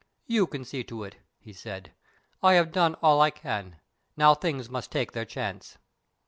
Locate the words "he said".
1.37-1.91